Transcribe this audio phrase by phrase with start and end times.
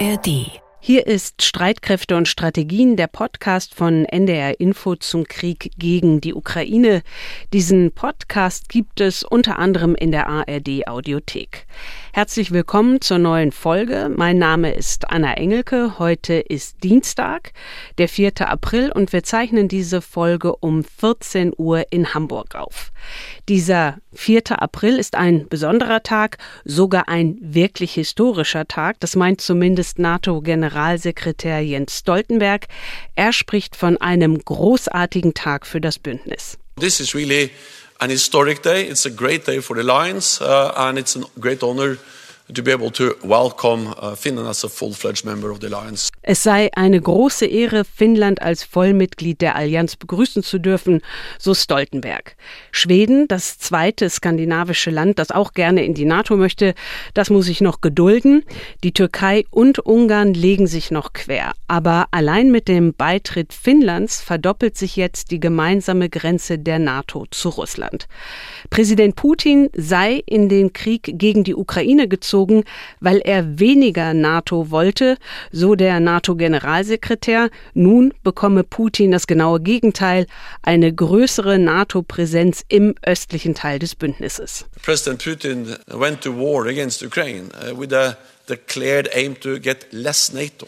[0.00, 0.60] ARD.
[0.80, 7.02] Hier ist Streitkräfte und Strategien, der Podcast von NDR Info zum Krieg gegen die Ukraine.
[7.52, 11.66] Diesen Podcast gibt es unter anderem in der ARD Audiothek.
[12.12, 14.10] Herzlich willkommen zur neuen Folge.
[14.14, 15.98] Mein Name ist Anna Engelke.
[15.98, 17.52] Heute ist Dienstag,
[17.98, 18.48] der 4.
[18.48, 22.92] April und wir zeichnen diese Folge um 14 Uhr in Hamburg auf.
[23.48, 24.60] Dieser 4.
[24.62, 29.00] April ist ein besonderer Tag, sogar ein wirklich historischer Tag.
[29.00, 32.66] Das meint zumindest NATO-Generalsekretär Jens Stoltenberg.
[33.14, 36.58] Er spricht von einem großartigen Tag für das Bündnis.
[36.80, 37.50] This is really
[37.98, 38.88] an historic day.
[38.88, 41.96] It's a great day for the Lions, uh, and it's a great honor
[42.52, 46.10] to be able to welcome uh, Finland as a full-fledged member of the Alliance.
[46.20, 51.00] Es sei eine große Ehre, Finnland als Vollmitglied der Allianz begrüßen zu dürfen,
[51.38, 52.36] so Stoltenberg.
[52.70, 56.74] Schweden, das zweite skandinavische Land, das auch gerne in die NATO möchte,
[57.14, 58.44] das muss sich noch gedulden.
[58.82, 61.52] Die Türkei und Ungarn legen sich noch quer.
[61.66, 67.48] Aber allein mit dem Beitritt Finnlands verdoppelt sich jetzt die gemeinsame Grenze der NATO zu
[67.48, 68.06] Russland.
[68.68, 72.64] Präsident Putin sei in den Krieg gegen die Ukraine gezogen zurückgezogen,
[73.00, 75.16] weil er weniger NATO wollte,
[75.52, 77.50] so der NATO-Generalsekretär.
[77.74, 80.26] Nun bekomme Putin das genaue Gegenteil,
[80.62, 84.66] eine größere NATO-Präsenz im östlichen Teil des Bündnisses.
[84.82, 88.16] President Putin went to war against Ukraine uh, with a
[88.48, 90.66] declared aim to get less NATO.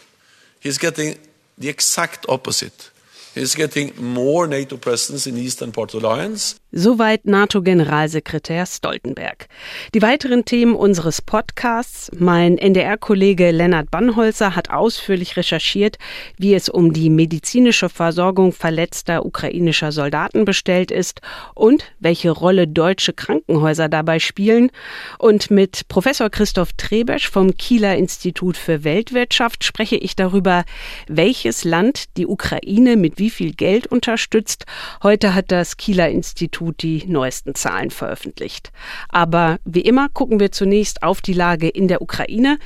[0.59, 1.17] He's getting
[1.57, 2.91] the exact opposite.
[3.35, 6.55] He's getting more NATO presence in eastern part of the alliance.
[6.79, 9.47] Soweit NATO-Generalsekretär Stoltenberg.
[9.95, 12.11] Die weiteren Themen unseres Podcasts.
[12.15, 15.97] Mein NDR-Kollege Lennart Bannholzer hat ausführlich recherchiert,
[16.37, 21.21] wie es um die medizinische Versorgung verletzter ukrainischer Soldaten bestellt ist
[21.55, 24.69] und welche Rolle deutsche Krankenhäuser dabei spielen.
[25.17, 30.63] Und mit Professor Christoph Trebesch vom Kieler Institut für Weltwirtschaft spreche ich darüber,
[31.07, 34.65] welches Land die Ukraine mit wie viel Geld unterstützt.
[35.01, 38.71] Heute hat das Kieler Institut Institut die neuesten Zahlen veröffentlicht.
[39.09, 42.57] Aber wie immer gucken wir zunächst auf die Lage in der Ukraine.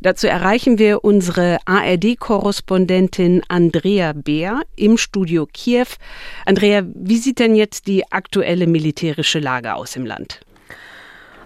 [0.00, 5.86] Dazu erreichen wir unsere ARD-Korrespondentin Andrea Beer im Studio Kiew.
[6.46, 10.40] Andrea, wie sieht denn jetzt die aktuelle militärische Lage aus im Land?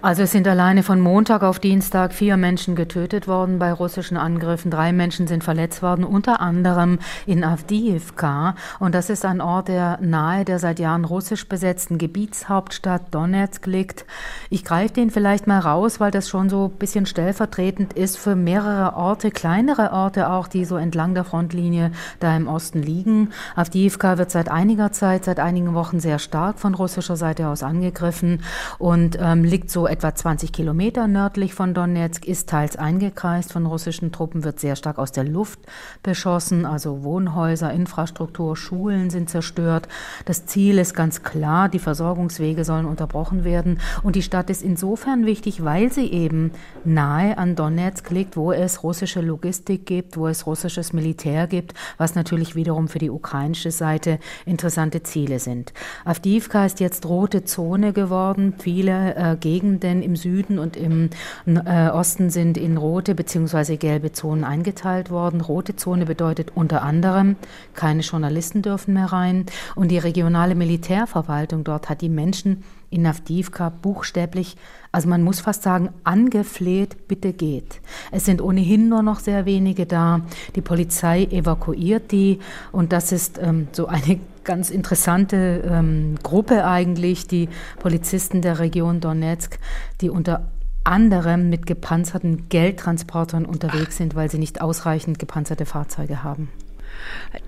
[0.04, 4.68] Also es sind alleine von Montag auf Dienstag vier Menschen getötet worden bei russischen Angriffen.
[4.68, 8.56] Drei Menschen sind verletzt worden, unter anderem in Avdiivka.
[8.80, 14.04] Und das ist ein Ort, der nahe der seit Jahren russisch besetzten Gebietshauptstadt Donetsk liegt.
[14.50, 18.34] Ich greife den vielleicht mal raus, weil das schon so ein bisschen stellvertretend ist für
[18.34, 23.28] mehrere Orte, kleinere Orte auch, die so entlang der Frontlinie da im Osten liegen.
[23.54, 28.42] Avdiivka wird seit einiger Zeit, seit einigen Wochen sehr stark von russischer Seite aus angegriffen
[28.80, 34.10] und ähm, liegt so etwa 20 Kilometer nördlich von Donetsk, ist teils eingekreist von russischen
[34.10, 35.58] Truppen, wird sehr stark aus der Luft
[36.02, 39.88] beschossen, also Wohnhäuser, Infrastruktur, Schulen sind zerstört.
[40.24, 45.26] Das Ziel ist ganz klar, die Versorgungswege sollen unterbrochen werden und die Stadt ist insofern
[45.26, 46.52] wichtig, weil sie eben
[46.84, 52.14] nahe an Donetsk liegt, wo es russische Logistik gibt, wo es russisches Militär gibt, was
[52.14, 55.74] natürlich wiederum für die ukrainische Seite interessante Ziele sind.
[56.06, 58.54] Avdiivka ist jetzt rote Zone geworden.
[58.58, 61.10] Viele äh, Gegenden denn im Süden und im
[61.46, 63.76] äh, Osten sind in rote bzw.
[63.76, 65.40] gelbe Zonen eingeteilt worden.
[65.40, 67.36] Rote Zone bedeutet unter anderem,
[67.74, 69.46] keine Journalisten dürfen mehr rein.
[69.74, 74.56] Und die regionale Militärverwaltung dort hat die Menschen in Navdivka buchstäblich,
[74.92, 77.80] also man muss fast sagen, angefleht, bitte geht.
[78.10, 80.20] Es sind ohnehin nur noch sehr wenige da.
[80.54, 82.38] Die Polizei evakuiert die
[82.70, 87.48] und das ist ähm, so eine ganz interessante ähm, Gruppe eigentlich, die
[87.78, 89.58] Polizisten der Region Donetsk,
[90.00, 90.48] die unter
[90.84, 96.48] anderem mit gepanzerten Geldtransportern unterwegs sind, weil sie nicht ausreichend gepanzerte Fahrzeuge haben.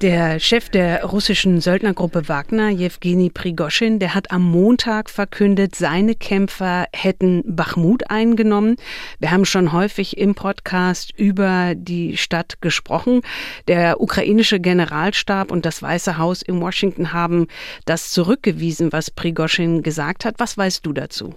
[0.01, 6.87] Der Chef der russischen Söldnergruppe Wagner, Jewgeni Prigoschin, der hat am Montag verkündet, seine Kämpfer
[6.93, 8.77] hätten Bachmut eingenommen.
[9.19, 13.23] Wir haben schon häufig im Podcast über die Stadt gesprochen.
[13.69, 17.47] Der ukrainische Generalstab und das Weiße Haus in Washington haben
[17.85, 20.37] das zurückgewiesen, was Prigoschin gesagt hat.
[20.39, 21.35] Was weißt du dazu?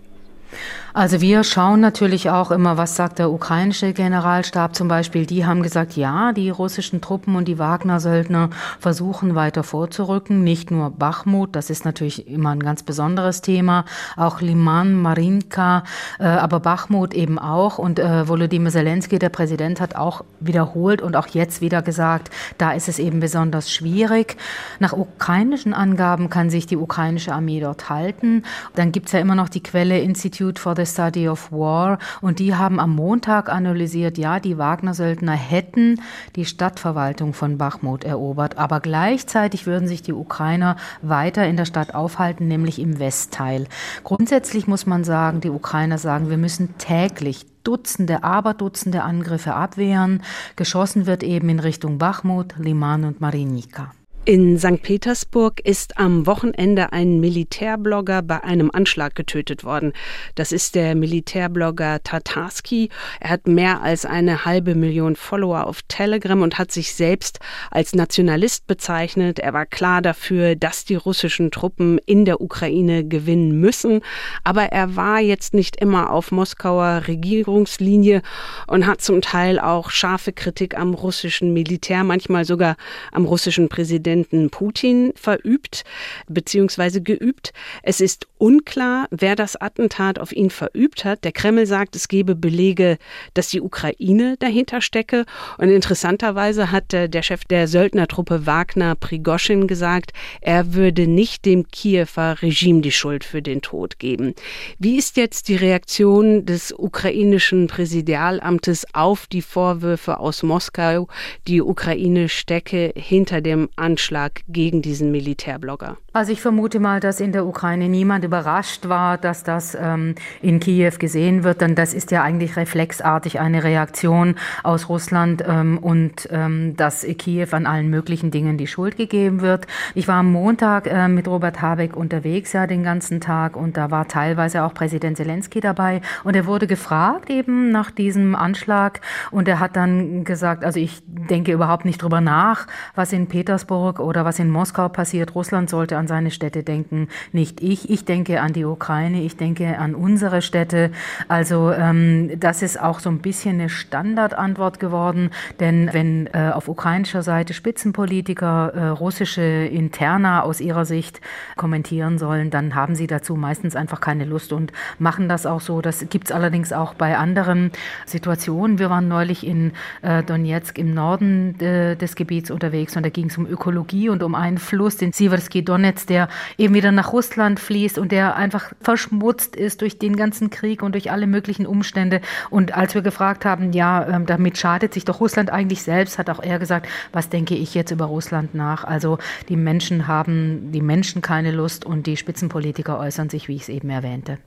[0.98, 5.28] Also wir schauen natürlich auch immer, was sagt der ukrainische Generalstab zum Beispiel.
[5.28, 8.50] Die haben gesagt, ja, die russischen Truppen und die Wagner-Söldner
[8.80, 10.44] versuchen weiter vorzurücken.
[10.44, 13.86] Nicht nur Bachmut, das ist natürlich immer ein ganz besonderes Thema,
[14.16, 15.84] auch Liman, Marinka,
[16.18, 17.78] äh, aber Bachmut eben auch.
[17.78, 22.72] Und äh, Volodymyr Zelensky, der Präsident, hat auch wiederholt und auch jetzt wieder gesagt, da
[22.72, 24.36] ist es eben besonders schwierig.
[24.80, 28.42] Nach ukrainischen Angaben kann sich die ukrainische Armee dort halten.
[28.74, 32.39] Dann gibt's ja immer noch die Quelle Institut Institute for the Study of War und
[32.39, 36.01] die haben am Montag analysiert, ja, die Wagner-Söldner hätten
[36.36, 41.94] die Stadtverwaltung von Bachmut erobert, aber gleichzeitig würden sich die Ukrainer weiter in der Stadt
[41.94, 43.68] aufhalten, nämlich im Westteil.
[44.04, 50.24] Grundsätzlich muss man sagen, die Ukrainer sagen, wir müssen täglich Dutzende, Aberdutzende Angriffe abwehren.
[50.56, 53.92] Geschossen wird eben in Richtung Bachmut, Liman und Marinika.
[54.28, 54.82] In St.
[54.84, 59.94] Petersburg ist am Wochenende ein Militärblogger bei einem Anschlag getötet worden.
[60.36, 62.90] Das ist der Militärblogger Tatarski.
[63.22, 67.40] Er hat mehr als eine halbe Million Follower auf Telegram und hat sich selbst
[67.72, 69.40] als Nationalist bezeichnet.
[69.40, 74.02] Er war klar dafür, dass die russischen Truppen in der Ukraine gewinnen müssen.
[74.44, 78.22] Aber er war jetzt nicht immer auf Moskauer Regierungslinie
[78.68, 82.76] und hat zum Teil auch scharfe Kritik am russischen Militär, manchmal sogar
[83.14, 85.84] am russischen Präsidenten Präsidenten Putin verübt
[86.28, 87.02] bzw.
[87.02, 87.54] geübt.
[87.84, 91.24] Es ist unklar, wer das Attentat auf ihn verübt hat.
[91.24, 92.98] Der Kreml sagt, es gebe Belege,
[93.34, 95.25] dass die Ukraine dahinter stecke.
[95.58, 102.42] Und interessanterweise hat der Chef der Söldnertruppe Wagner Prigoschin gesagt, er würde nicht dem Kiewer
[102.42, 104.34] Regime die Schuld für den Tod geben.
[104.80, 111.08] Wie ist jetzt die Reaktion des ukrainischen Präsidialamtes auf die Vorwürfe aus Moskau,
[111.48, 115.98] die Ukraine stecke hinter dem Anschlag Anschlag gegen diesen Militärblogger?
[116.18, 120.60] Also ich vermute mal, dass in der Ukraine niemand überrascht war, dass das ähm, in
[120.60, 124.34] Kiew gesehen wird, denn das ist ja eigentlich reflexartig eine Reaktion
[124.64, 129.68] aus Russland ähm, und ähm, dass Kiew an allen möglichen Dingen die Schuld gegeben wird.
[129.94, 133.92] Ich war am Montag äh, mit Robert Habeck unterwegs, ja, den ganzen Tag und da
[133.92, 139.48] war teilweise auch Präsident Zelensky dabei und er wurde gefragt eben nach diesem Anschlag und
[139.48, 142.66] er hat dann gesagt, also ich denke überhaupt nicht drüber nach,
[142.96, 145.36] was in Petersburg oder was in Moskau passiert.
[145.36, 147.89] Russland sollte an seine Städte denken, nicht ich.
[147.89, 150.92] Ich denke an die Ukraine, ich denke an unsere Städte.
[151.27, 156.68] Also ähm, das ist auch so ein bisschen eine Standardantwort geworden, denn wenn äh, auf
[156.68, 161.21] ukrainischer Seite Spitzenpolitiker äh, russische Interna aus ihrer Sicht
[161.56, 165.81] kommentieren sollen, dann haben sie dazu meistens einfach keine Lust und machen das auch so.
[165.81, 167.71] Das gibt es allerdings auch bei anderen
[168.06, 168.80] Situationen.
[168.80, 173.27] Wir waren neulich in äh, Donetsk im Norden äh, des Gebiets unterwegs und da ging
[173.27, 177.14] es um Ökologie Ökologie und um einen Fluss, den Siversky Donetsk, der eben wieder nach
[177.14, 181.66] Russland fließt und der einfach verschmutzt ist durch den ganzen Krieg und durch alle möglichen
[181.66, 182.22] Umstände.
[182.50, 186.30] Und als wir gefragt haben, ja, ähm, damit schadet sich doch Russland eigentlich selbst, hat
[186.30, 188.84] auch er gesagt, was denke ich jetzt über Russland nach?
[188.84, 189.18] Also
[189.50, 193.70] die Menschen haben, die Menschen keine Lust und die Spitzenpolitiker äußern sich, wie ich es
[193.70, 194.38] eben erwähnte.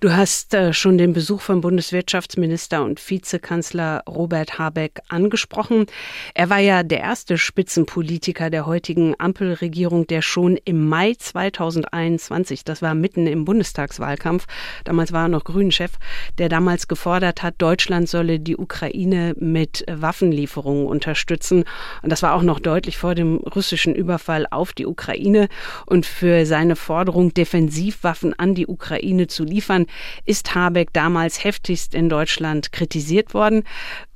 [0.00, 5.86] Du hast äh, schon den Besuch von Bundeswirtschaftsminister und Vizekanzler Robert Habeck angesprochen.
[6.34, 12.82] Er war ja der erste Spitzenpolitiker der heutigen Ampelregierung, der schon im Mai 2021, das
[12.82, 14.46] war mitten im Bundestagswahlkampf,
[14.84, 15.92] damals war er noch Grünchef,
[16.38, 21.64] der damals gefordert hat, Deutschland solle die Ukraine mit Waffenlieferungen unterstützen.
[22.02, 25.48] Und das war auch noch deutlich vor dem russischen Überfall auf die Ukraine.
[25.86, 29.86] Und für seine Forderung, Defensivwaffen an die Ukraine zu liefern,
[30.24, 33.64] ist Habeck damals heftigst in Deutschland kritisiert worden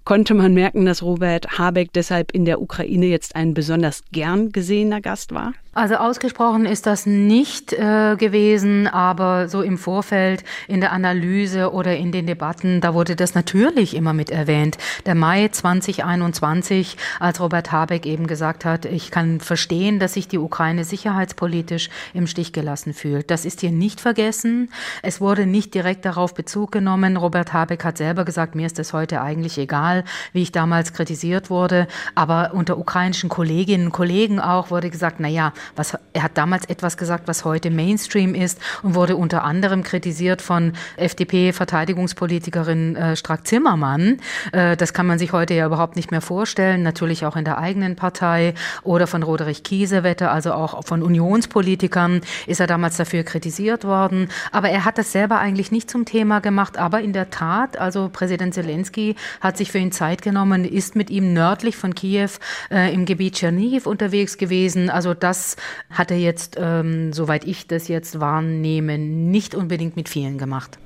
[0.08, 5.02] konnte man merken, dass Robert Habeck deshalb in der Ukraine jetzt ein besonders gern gesehener
[5.02, 5.52] Gast war?
[5.78, 11.96] Also ausgesprochen ist das nicht äh, gewesen, aber so im Vorfeld in der Analyse oder
[11.96, 14.76] in den Debatten, da wurde das natürlich immer mit erwähnt.
[15.06, 20.38] Der Mai 2021, als Robert Habeck eben gesagt hat, ich kann verstehen, dass sich die
[20.38, 23.30] Ukraine sicherheitspolitisch im Stich gelassen fühlt.
[23.30, 24.70] Das ist hier nicht vergessen.
[25.04, 27.16] Es wurde nicht direkt darauf Bezug genommen.
[27.16, 30.02] Robert Habeck hat selber gesagt, mir ist es heute eigentlich egal,
[30.32, 31.86] wie ich damals kritisiert wurde.
[32.16, 36.64] Aber unter ukrainischen Kolleginnen und Kollegen auch wurde gesagt, na ja, was, er hat damals
[36.66, 44.20] etwas gesagt, was heute Mainstream ist und wurde unter anderem kritisiert von FDP-Verteidigungspolitikerin äh, Strack-Zimmermann.
[44.52, 47.58] Äh, das kann man sich heute ja überhaupt nicht mehr vorstellen, natürlich auch in der
[47.58, 53.84] eigenen Partei oder von Roderich Kiesewetter, also auch von Unionspolitikern ist er damals dafür kritisiert
[53.84, 54.28] worden.
[54.52, 56.76] Aber er hat das selber eigentlich nicht zum Thema gemacht.
[56.76, 61.10] Aber in der Tat, also Präsident Zelensky hat sich für ihn Zeit genommen, ist mit
[61.10, 62.30] ihm nördlich von Kiew
[62.70, 64.90] äh, im Gebiet Tschernihiv unterwegs gewesen.
[64.90, 65.47] Also das
[65.90, 70.78] hat er jetzt, ähm, soweit ich das jetzt wahrnehme, nicht unbedingt mit vielen gemacht.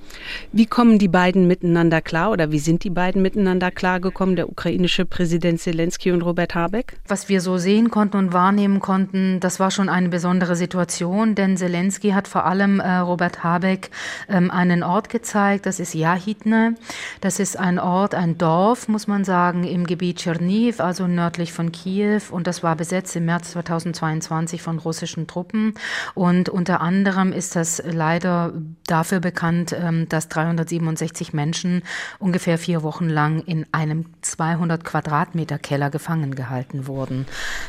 [0.52, 5.06] Wie kommen die beiden miteinander klar oder wie sind die beiden miteinander klargekommen, der ukrainische
[5.06, 6.98] Präsident Zelensky und Robert Habeck?
[7.08, 11.56] Was wir so sehen konnten und wahrnehmen konnten, das war schon eine besondere Situation, denn
[11.56, 13.90] Zelensky hat vor allem äh, Robert Habeck
[14.28, 16.74] ähm, einen Ort gezeigt, das ist Jahitne.
[17.20, 21.72] Das ist ein Ort, ein Dorf, muss man sagen, im Gebiet Tscherniv, also nördlich von
[21.72, 22.20] Kiew.
[22.30, 25.74] Und das war besetzt im März 2022 von russischen Truppen.
[26.14, 28.52] Und unter anderem ist das leider
[28.86, 31.82] dafür bekannt, ähm, dass 367 Menschen
[32.18, 37.26] ungefähr vier Wochen lang in einem 200 Quadratmeter Keller gefangen gehalten wurden.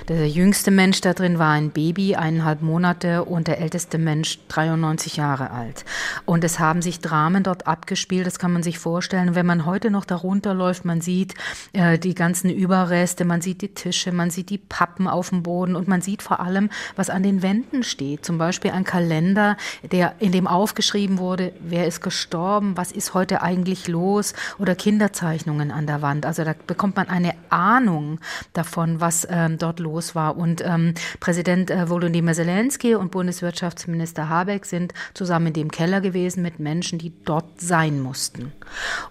[0.09, 5.17] Der jüngste Mensch da drin war ein Baby, eineinhalb Monate, und der älteste Mensch 93
[5.17, 5.85] Jahre alt.
[6.25, 9.35] Und es haben sich Dramen dort abgespielt, das kann man sich vorstellen.
[9.35, 11.35] wenn man heute noch darunter läuft, man sieht
[11.73, 15.75] äh, die ganzen Überreste, man sieht die Tische, man sieht die Pappen auf dem Boden
[15.75, 18.25] und man sieht vor allem, was an den Wänden steht.
[18.25, 19.57] Zum Beispiel ein Kalender,
[19.91, 25.71] der, in dem aufgeschrieben wurde, wer ist gestorben, was ist heute eigentlich los oder Kinderzeichnungen
[25.71, 26.25] an der Wand.
[26.25, 28.19] Also da bekommt man eine Ahnung
[28.53, 30.37] davon, was ähm, dort los war.
[30.37, 36.43] Und ähm, Präsident äh, Volodymyr Zelensky und Bundeswirtschaftsminister Habeck sind zusammen in dem Keller gewesen
[36.43, 38.51] mit Menschen, die dort sein mussten.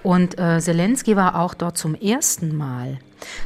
[0.02, 2.99] Und äh, Zelensky war auch dort zum ersten Mal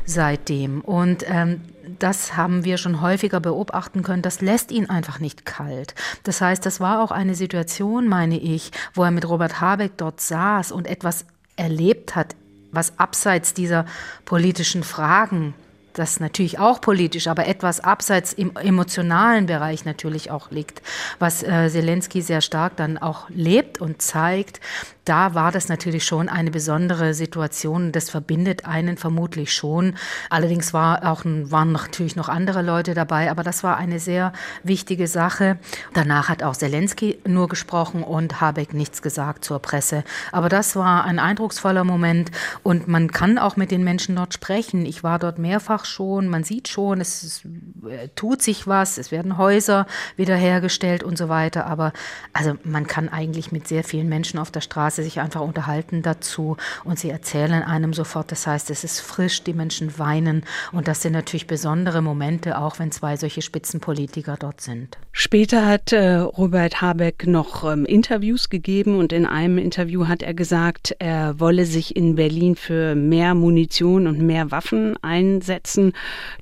[0.05, 0.81] seitdem.
[0.81, 1.61] Und ähm,
[1.99, 4.23] das haben wir schon häufiger beobachten können.
[4.23, 5.95] Das lässt ihn einfach nicht kalt.
[6.25, 10.21] Das heißt, das war auch eine Situation, meine ich, wo er mit Robert Habeck dort
[10.21, 11.25] saß und etwas
[11.57, 12.35] erlebt hat,
[12.73, 13.87] was abseits dieser
[14.25, 15.55] politischen Fragen
[15.99, 20.83] das natürlich auch politisch, aber etwas abseits im emotionalen Bereich natürlich auch liegt,
[21.19, 24.61] was äh, Zelensky sehr stark dann auch lebt und zeigt,
[25.07, 27.93] da war das natürlich schon eine besondere Situation.
[27.93, 29.95] Das verbindet einen vermutlich schon.
[30.31, 34.33] Allerdings war auch, waren natürlich noch andere Leute dabei, aber das war eine sehr
[34.65, 35.59] wichtige Sache.
[35.95, 40.03] Danach hat auch Zelensky nur gesprochen und Habeck nichts gesagt zur Presse.
[40.33, 42.33] Aber das war ein eindrucksvoller Moment
[42.65, 44.85] und man kann auch mit den Menschen dort sprechen.
[44.87, 46.27] Ich war dort mehrfach schon.
[46.27, 47.43] Man sieht schon, es,
[47.89, 48.99] äh, tut sich was.
[48.99, 49.87] Es werden Häuser
[50.17, 51.67] wiederhergestellt und so weiter.
[51.67, 51.93] Aber
[52.33, 56.03] also man kann eigentlich mit sehr vielen Menschen auf der Straße sie sich einfach unterhalten
[56.03, 58.33] dazu und sie erzählen einem sofort.
[58.33, 62.79] Das heißt, es ist frisch, die Menschen weinen und das sind natürlich besondere Momente, auch
[62.79, 64.99] wenn zwei solche Spitzenpolitiker dort sind.
[65.13, 70.35] Später hat äh, Robert Habeck noch ähm, Interviews gegeben und in einem Interview hat er
[70.35, 75.93] gesagt, er wolle sich in Berlin für mehr Munition und mehr Waffen einsetzen.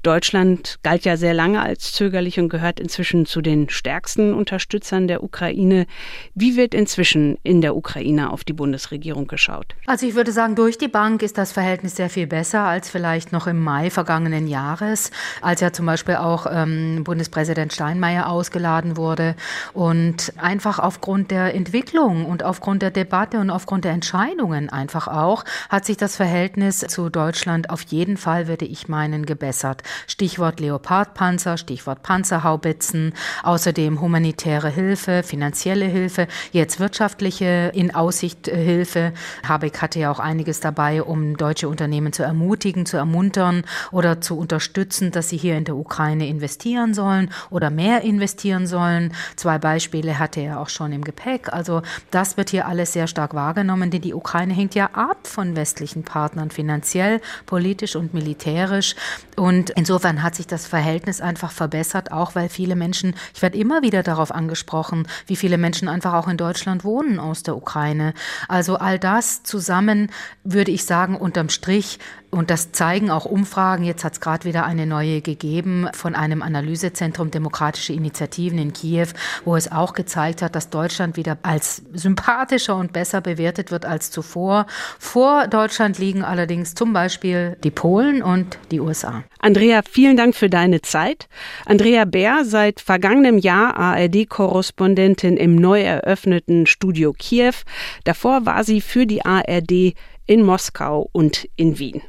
[0.02, 5.22] Deutschland galt ja sehr lange als zögerlich und gehört inzwischen zu den stärksten Unterstützern der
[5.22, 5.86] Ukraine.
[6.34, 9.74] Wie wird inzwischen in der Ukraine auf die Bundesregierung geschaut?
[9.86, 13.32] Also ich würde sagen, durch die Bank ist das Verhältnis sehr viel besser als vielleicht
[13.32, 15.10] noch im Mai vergangenen Jahres,
[15.40, 19.34] als ja zum Beispiel auch ähm, Bundespräsident Steinmeier ausgeladen wurde.
[19.72, 25.44] Und einfach aufgrund der Entwicklung und aufgrund der Debatte und aufgrund der Entscheidungen einfach auch,
[25.68, 29.82] hat sich das Verhältnis zu Deutschland auf jeden Fall, würde ich meinen, gebessert.
[30.06, 39.12] Stichwort Leopardpanzer, Stichwort Panzerhaubitzen, außerdem humanitäre Hilfe, finanzielle Hilfe, jetzt wirtschaftliche in Aussicht Hilfe.
[39.46, 44.38] Habeck hatte ja auch einiges dabei, um deutsche Unternehmen zu ermutigen, zu ermuntern oder zu
[44.38, 49.12] unterstützen, dass sie hier in der Ukraine investieren sollen oder mehr investieren sollen.
[49.36, 51.52] Zwei Beispiele hatte er auch schon im Gepäck.
[51.52, 55.56] Also das wird hier alles sehr stark wahrgenommen, denn die Ukraine hängt ja ab von
[55.56, 58.94] westlichen Partnern finanziell, politisch und militärisch.
[59.36, 63.82] Und insofern hat sich das Verhältnis einfach verbessert, auch weil viele Menschen, ich werde immer
[63.82, 68.14] wieder darauf angesprochen, wie viele Menschen einfach auch in Deutschland wohnen aus der Ukraine.
[68.48, 70.10] Also all das zusammen
[70.44, 71.98] würde ich sagen, unterm Strich
[72.34, 73.84] und das zeigen auch Umfragen.
[73.84, 79.06] Jetzt hat es gerade wieder eine neue gegeben von einem Analysezentrum Demokratische Initiativen in Kiew,
[79.44, 84.10] wo es auch gezeigt hat, dass Deutschland wieder als sympathischer und besser bewertet wird als
[84.10, 84.66] zuvor.
[84.98, 89.22] Vor Deutschland liegen allerdings zum Beispiel die Polen und die USA.
[89.38, 91.28] Andrea, vielen Dank für deine Zeit.
[91.66, 97.54] Andrea Bär, seit vergangenem Jahr ARD-Korrespondentin im neu eröffneten Studio Kiew.
[98.02, 99.94] Davor war sie für die ARD
[100.26, 102.02] in Moskau und in Wien.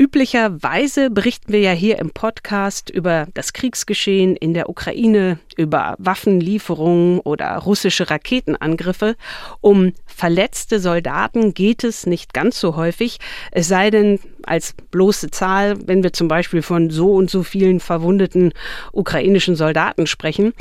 [0.00, 7.20] Üblicherweise berichten wir ja hier im Podcast über das Kriegsgeschehen in der Ukraine, über Waffenlieferungen
[7.20, 9.16] oder russische Raketenangriffe.
[9.60, 13.18] Um verletzte Soldaten geht es nicht ganz so häufig,
[13.52, 17.80] es sei denn als bloße Zahl, wenn wir zum Beispiel von so und so vielen
[17.80, 18.52] verwundeten
[18.92, 20.52] ukrainischen Soldaten sprechen.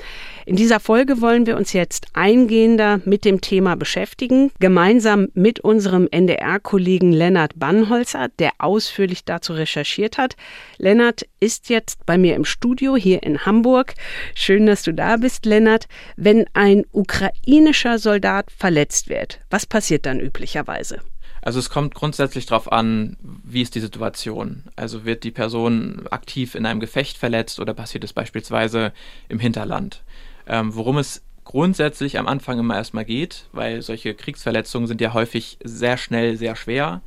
[0.46, 6.08] In dieser Folge wollen wir uns jetzt eingehender mit dem Thema beschäftigen, gemeinsam mit unserem
[6.10, 10.36] NDR-Kollegen Lennart Bannholzer, der ausführlich dazu recherchiert hat.
[10.78, 13.94] Lennart ist jetzt bei mir im Studio hier in Hamburg.
[14.36, 15.88] Schön, dass du da bist, Lennart.
[16.16, 21.00] Wenn ein ukrainischer Soldat verletzt wird, was passiert dann üblicherweise?
[21.42, 24.64] Also es kommt grundsätzlich darauf an, wie ist die Situation.
[24.76, 28.92] Also wird die Person aktiv in einem Gefecht verletzt oder passiert es beispielsweise
[29.30, 30.04] im Hinterland.
[30.48, 35.58] Ähm, worum es grundsätzlich am Anfang immer erstmal geht, weil solche Kriegsverletzungen sind ja häufig
[35.64, 37.02] sehr schnell, sehr schwer.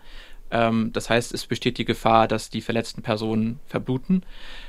[0.53, 4.23] Ähm, das heißt, es besteht die Gefahr, dass die verletzten Personen verbluten.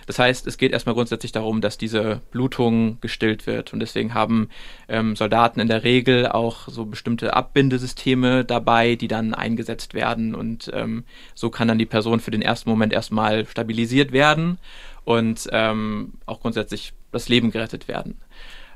[0.08, 3.74] Das heißt, es geht erstmal grundsätzlich darum, dass diese Blutung gestillt wird.
[3.74, 4.50] Und deswegen haben
[4.88, 10.36] ähm, Soldaten in der Regel auch so bestimmte Abbindesysteme dabei, die dann eingesetzt werden.
[10.36, 11.04] Und ähm,
[11.36, 14.58] so kann dann die Person für den ersten Moment erstmal stabilisiert werden
[15.06, 18.18] und ähm, auch grundsätzlich das Leben gerettet werden.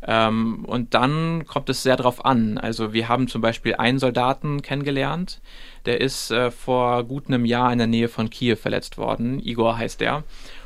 [0.05, 2.57] Ähm, und dann kommt es sehr darauf an.
[2.57, 5.41] Also wir haben zum Beispiel einen Soldaten kennengelernt,
[5.85, 9.39] der ist äh, vor gut einem Jahr in der Nähe von Kiew verletzt worden.
[9.39, 10.23] Igor heißt der.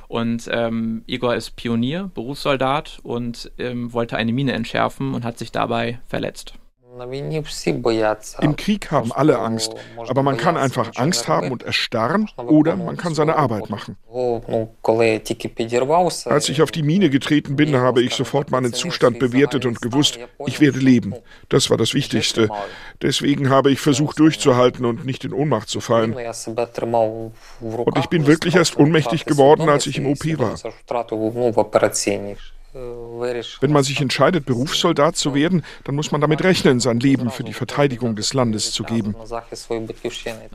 [0.08, 5.54] Und ähm, Igor ist Pionier, Berufssoldat und ähm, wollte eine Mine entschärfen und hat sich
[5.54, 6.56] dabei verletzt.
[8.42, 9.74] Im Krieg haben alle Angst,
[10.08, 13.98] aber man kann einfach Angst haben und erstarren oder man kann seine Arbeit machen.
[16.26, 20.20] Als ich auf die Mine getreten bin, habe ich sofort meinen Zustand bewertet und gewusst,
[20.46, 21.16] ich werde leben.
[21.50, 22.50] Das war das Wichtigste.
[23.02, 26.14] Deswegen habe ich versucht durchzuhalten und nicht in Ohnmacht zu fallen.
[26.14, 30.56] Und ich bin wirklich erst ohnmächtig geworden, als ich im OP war.
[32.74, 37.44] Wenn man sich entscheidet, Berufssoldat zu werden, dann muss man damit rechnen, sein Leben für
[37.44, 39.16] die Verteidigung des Landes zu geben.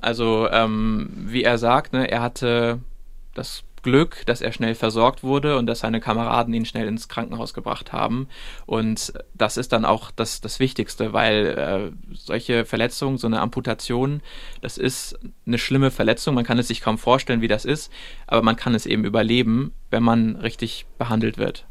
[0.01, 2.81] Also, ähm, wie er sagt, ne, er hatte
[3.35, 7.55] das Glück, dass er schnell versorgt wurde und dass seine Kameraden ihn schnell ins Krankenhaus
[7.55, 8.27] gebracht haben.
[8.67, 14.23] Und das ist dann auch das, das Wichtigste, weil äh, solche Verletzungen, so eine Amputation,
[14.61, 16.35] das ist eine schlimme Verletzung.
[16.35, 17.93] Man kann es sich kaum vorstellen, wie das ist,
[18.27, 21.65] aber man kann es eben überleben, wenn man richtig behandelt wird.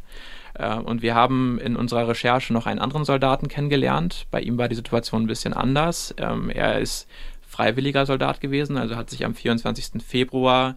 [0.56, 4.28] Äh, und wir haben in unserer Recherche noch einen anderen Soldaten kennengelernt.
[4.32, 6.14] Bei ihm war die Situation ein bisschen anders.
[6.18, 7.08] Ähm, er ist
[7.42, 10.04] freiwilliger Soldat gewesen, also hat sich am 24.
[10.04, 10.76] Februar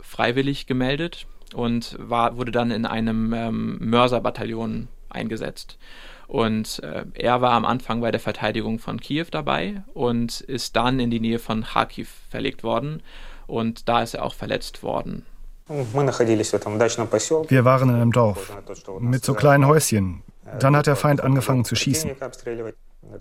[0.00, 5.78] freiwillig gemeldet und war, wurde dann in einem ähm, Mörserbataillon eingesetzt.
[6.26, 11.00] Und äh, er war am Anfang bei der Verteidigung von Kiew dabei und ist dann
[11.00, 13.02] in die Nähe von Kharkiv verlegt worden.
[13.46, 15.24] Und da ist er auch verletzt worden.
[15.68, 18.52] Wir waren in einem Dorf
[19.00, 20.22] mit so kleinen Häuschen.
[20.58, 22.12] Dann hat der Feind angefangen zu schießen.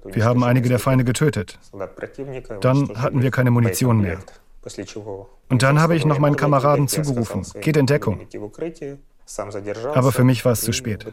[0.06, 1.60] Wir haben einige der Feinde getötet.
[2.62, 4.20] Dann hatten wir keine Munition mehr.
[5.50, 8.28] Und dann habe ich noch meinen Kameraden zugerufen, geht in Deckung.
[9.94, 11.06] Aber für mich war es zu spät.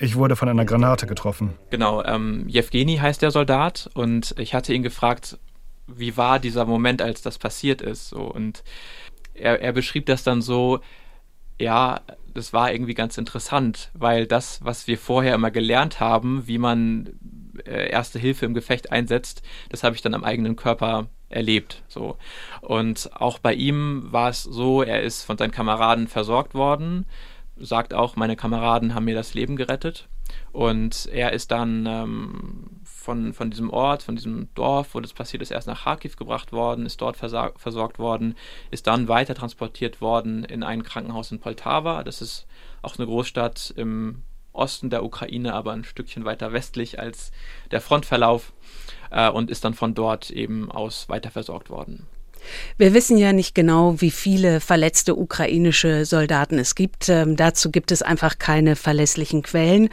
[0.00, 1.54] Ich wurde von einer Granate getroffen.
[1.70, 5.38] Genau, ähm, Jewgeni heißt der Soldat und ich hatte ihn gefragt,
[5.88, 8.10] wie war dieser Moment, als das passiert ist.
[8.10, 8.62] So, und
[9.40, 10.80] er, er beschrieb das dann so,
[11.60, 12.00] ja,
[12.34, 17.10] das war irgendwie ganz interessant, weil das, was wir vorher immer gelernt haben, wie man
[17.64, 21.82] äh, erste Hilfe im Gefecht einsetzt, das habe ich dann am eigenen Körper erlebt.
[21.88, 22.16] So.
[22.60, 27.06] Und auch bei ihm war es so, er ist von seinen Kameraden versorgt worden,
[27.60, 30.08] sagt auch, meine Kameraden haben mir das Leben gerettet.
[30.52, 35.42] Und er ist dann ähm, von, von diesem Ort, von diesem Dorf, wo das passiert
[35.42, 38.34] ist, erst nach Kharkiv gebracht worden, ist dort versorgt worden,
[38.70, 42.02] ist dann weiter transportiert worden in ein Krankenhaus in Poltava.
[42.04, 42.46] Das ist
[42.82, 47.32] auch eine Großstadt im Osten der Ukraine, aber ein Stückchen weiter westlich als
[47.70, 48.52] der Frontverlauf
[49.10, 52.06] äh, und ist dann von dort eben aus weiter versorgt worden.
[52.76, 57.08] Wir wissen ja nicht genau, wie viele verletzte ukrainische Soldaten es gibt.
[57.08, 59.88] Ähm, dazu gibt es einfach keine verlässlichen Quellen.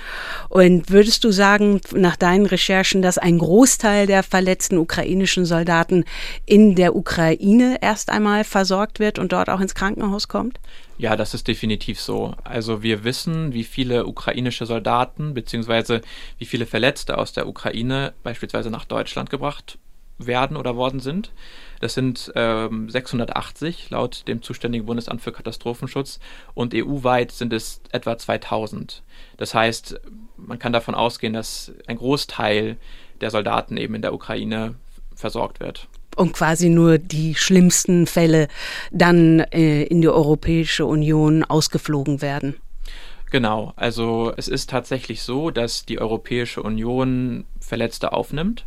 [0.50, 6.06] Und würdest du sagen, nach deinen Recherchen, dass ein Großteil der verletzten ukrainischen Soldaten
[6.46, 10.60] in der Ukraine erst einmal versorgt wird und dort auch ins Krankenhaus kommt?
[10.98, 12.36] Ja, das ist definitiv so.
[12.44, 16.00] Also wir wissen, wie viele ukrainische Soldaten bzw.
[16.38, 19.78] wie viele Verletzte aus der Ukraine beispielsweise nach Deutschland gebracht
[20.18, 21.32] werden oder worden sind.
[21.82, 26.20] Das sind ähm, 680 laut dem zuständigen Bundesamt für Katastrophenschutz
[26.54, 29.04] und EU-weit sind es etwa 2000.
[29.38, 30.00] Das heißt,
[30.38, 32.78] man kann davon ausgehen, dass ein Großteil
[33.22, 34.76] der Soldaten eben in der Ukraine
[35.16, 38.48] versorgt wird und quasi nur die schlimmsten Fälle
[38.92, 42.56] dann äh, in die Europäische Union ausgeflogen werden.
[43.32, 48.66] Genau, also es ist tatsächlich so, dass die Europäische Union Verletzte aufnimmt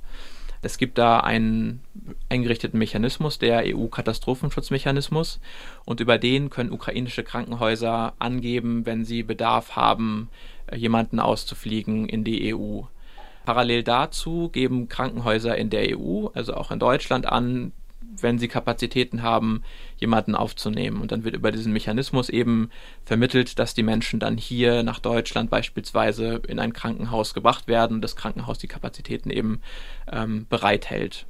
[0.62, 1.83] es gibt da einen
[2.29, 5.40] eingerichteten Mechanismus, der EU-Katastrophenschutzmechanismus,
[5.85, 10.29] und über den können ukrainische Krankenhäuser angeben, wenn sie Bedarf haben,
[10.75, 12.83] jemanden auszufliegen in die EU.
[13.44, 19.22] Parallel dazu geben Krankenhäuser in der EU, also auch in Deutschland, an, wenn sie Kapazitäten
[19.22, 19.62] haben,
[19.96, 21.00] jemanden aufzunehmen.
[21.00, 22.70] Und dann wird über diesen Mechanismus eben
[23.04, 28.02] vermittelt, dass die Menschen dann hier nach Deutschland beispielsweise in ein Krankenhaus gebracht werden und
[28.02, 29.61] das Krankenhaus die Kapazitäten eben
[30.11, 31.26] ähm, bereithält.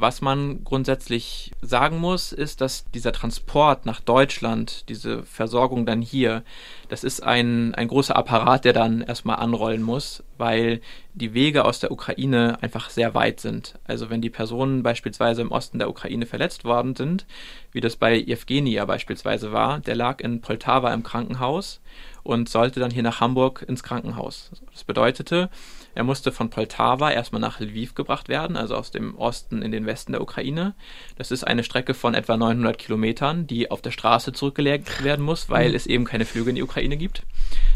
[0.00, 6.44] Was man grundsätzlich sagen muss, ist, dass dieser Transport nach Deutschland, diese Versorgung dann hier,
[6.88, 10.82] das ist ein, ein großer Apparat, der dann erstmal anrollen muss, weil
[11.14, 13.76] die Wege aus der Ukraine einfach sehr weit sind.
[13.88, 17.26] Also wenn die Personen beispielsweise im Osten der Ukraine verletzt worden sind,
[17.72, 21.80] wie das bei Evgeny ja beispielsweise war, der lag in Poltava im Krankenhaus
[22.22, 24.52] und sollte dann hier nach Hamburg ins Krankenhaus.
[24.70, 25.50] Das bedeutete,
[25.98, 29.84] er musste von Poltava erstmal nach Lviv gebracht werden, also aus dem Osten in den
[29.84, 30.76] Westen der Ukraine.
[31.16, 35.50] Das ist eine Strecke von etwa 900 Kilometern, die auf der Straße zurückgelegt werden muss,
[35.50, 37.24] weil es eben keine Flüge in die Ukraine gibt.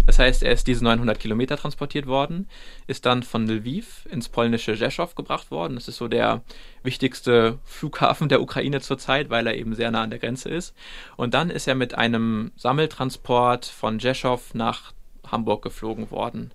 [0.07, 2.49] Das heißt, er ist diese 900 Kilometer transportiert worden,
[2.87, 5.75] ist dann von Lviv ins polnische Rzeszow gebracht worden.
[5.75, 6.43] Das ist so der
[6.85, 10.77] wichtigste Flughafen der Ukraine zurzeit, weil er eben sehr nah an der Grenze ist.
[11.17, 14.93] Und dann ist er mit einem Sammeltransport von Rzeszow nach
[15.27, 16.53] Hamburg geflogen worden.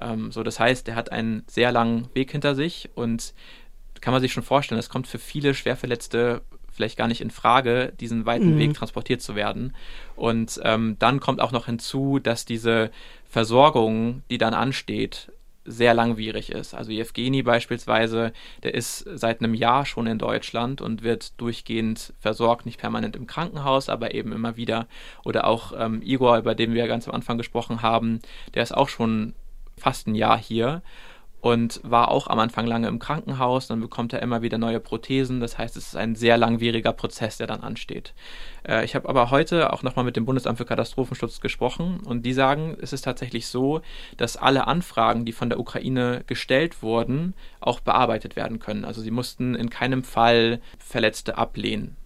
[0.00, 3.34] Ähm, so, das heißt, er hat einen sehr langen Weg hinter sich und
[4.00, 7.92] kann man sich schon vorstellen, es kommt für viele Schwerverletzte vielleicht gar nicht in Frage,
[8.00, 8.58] diesen weiten mhm.
[8.58, 9.74] Weg transportiert zu werden.
[10.16, 12.90] Und ähm, dann kommt auch noch hinzu, dass diese
[13.28, 15.30] Versorgung, die dann ansteht,
[15.64, 16.74] sehr langwierig ist.
[16.74, 18.32] Also Evgeni beispielsweise,
[18.62, 23.26] der ist seit einem Jahr schon in Deutschland und wird durchgehend versorgt, nicht permanent im
[23.26, 24.86] Krankenhaus, aber eben immer wieder.
[25.24, 28.20] Oder auch ähm, Igor, über den wir ganz am Anfang gesprochen haben,
[28.54, 29.34] der ist auch schon
[29.80, 30.82] fast ein Jahr hier
[31.40, 33.66] und war auch am Anfang lange im Krankenhaus.
[33.66, 35.40] Dann bekommt er immer wieder neue Prothesen.
[35.40, 38.12] Das heißt, es ist ein sehr langwieriger Prozess, der dann ansteht.
[38.68, 42.34] Äh, ich habe aber heute auch nochmal mit dem Bundesamt für Katastrophenschutz gesprochen und die
[42.34, 43.80] sagen, es ist tatsächlich so,
[44.16, 48.84] dass alle Anfragen, die von der Ukraine gestellt wurden, auch bearbeitet werden können.
[48.84, 51.96] Also sie mussten in keinem Fall Verletzte ablehnen.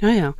[0.00, 0.34] Ja, ja.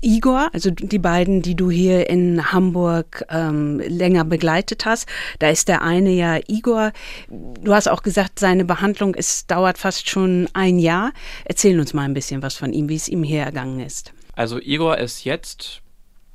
[0.00, 5.08] Igor, also die beiden, die du hier in Hamburg ähm, länger begleitet hast,
[5.38, 6.92] da ist der eine ja Igor.
[7.28, 11.12] Du hast auch gesagt, seine Behandlung ist, dauert fast schon ein Jahr.
[11.44, 14.12] Erzähl uns mal ein bisschen was von ihm, wie es ihm hergegangen ist.
[14.34, 15.80] Also Igor ist jetzt,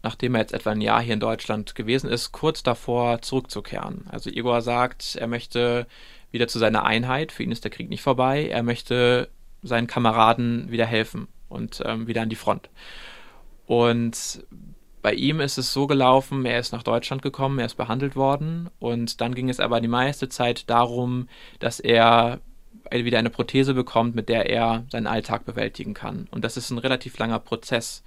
[0.02, 4.06] nachdem er jetzt etwa ein Jahr hier in Deutschland gewesen ist, kurz davor zurückzukehren.
[4.10, 5.88] Also Igor sagt, er möchte
[6.32, 7.34] wieder zu seiner Einheit.
[7.34, 8.48] Für ihn ist der Krieg nicht vorbei.
[8.48, 9.28] Er möchte
[9.62, 12.70] seinen Kameraden wieder helfen und ähm, wieder an die Front.
[13.66, 14.46] Und
[15.02, 18.70] bei ihm ist es so gelaufen, er ist nach Deutschland gekommen, er ist behandelt worden
[18.80, 21.28] und dann ging es aber die meiste Zeit darum,
[21.60, 22.42] dass er
[22.92, 26.28] wieder eine Prothese bekommt, mit der er seinen Alltag bewältigen kann.
[26.32, 28.04] Und das ist ein relativ langer Prozess,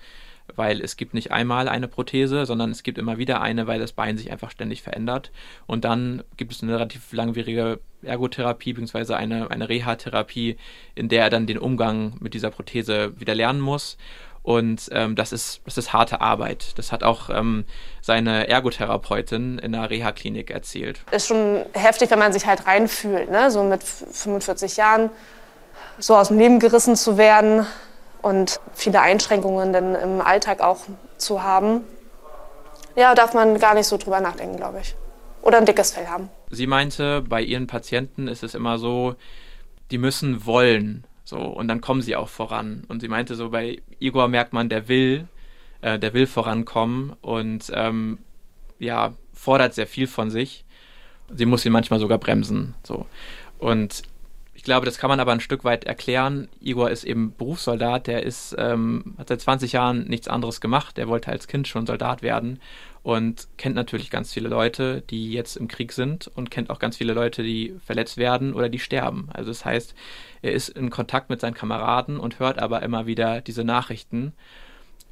[0.54, 3.92] weil es gibt nicht einmal eine Prothese, sondern es gibt immer wieder eine, weil das
[3.92, 5.30] Bein sich einfach ständig verändert.
[5.66, 9.14] Und dann gibt es eine relativ langwierige Ergotherapie bzw.
[9.14, 10.56] eine, eine Reha-Therapie,
[10.94, 13.96] in der er dann den Umgang mit dieser Prothese wieder lernen muss.
[14.42, 16.76] Und ähm, das, ist, das ist harte Arbeit.
[16.76, 17.64] Das hat auch ähm,
[18.00, 21.00] seine Ergotherapeutin in der Reha-Klinik erzählt.
[21.12, 23.52] Ist schon heftig, wenn man sich halt reinfühlt, ne?
[23.52, 25.10] so mit 45 Jahren
[25.98, 27.66] so aus dem Leben gerissen zu werden
[28.22, 30.80] und viele Einschränkungen dann im Alltag auch
[31.18, 31.82] zu haben.
[32.96, 34.94] Ja, darf man gar nicht so drüber nachdenken, glaube ich.
[35.42, 36.30] Oder ein dickes Fell haben.
[36.50, 39.16] Sie meinte, bei ihren Patienten ist es immer so,
[39.90, 41.04] die müssen wollen.
[41.24, 42.84] So, und dann kommen sie auch voran.
[42.88, 45.26] Und sie meinte so, bei Igor merkt man, der will,
[45.80, 48.18] äh, der will vorankommen und ähm,
[48.78, 50.64] ja, fordert sehr viel von sich.
[51.34, 52.74] Sie muss ihn manchmal sogar bremsen.
[52.82, 53.06] So.
[53.58, 54.02] Und
[54.62, 56.48] ich glaube, das kann man aber ein Stück weit erklären.
[56.60, 60.96] Igor ist eben Berufssoldat, der ist, ähm, hat seit 20 Jahren nichts anderes gemacht.
[60.98, 62.60] Der wollte als Kind schon Soldat werden
[63.02, 66.96] und kennt natürlich ganz viele Leute, die jetzt im Krieg sind und kennt auch ganz
[66.96, 69.30] viele Leute, die verletzt werden oder die sterben.
[69.32, 69.96] Also das heißt,
[70.42, 74.32] er ist in Kontakt mit seinen Kameraden und hört aber immer wieder diese Nachrichten